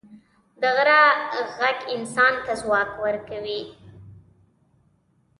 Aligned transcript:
د 0.61 0.63
غره 0.75 1.01
ږغ 1.45 1.77
انسان 1.95 2.33
ته 2.45 2.51
ځواک 2.61 2.91
ورکوي. 3.03 3.61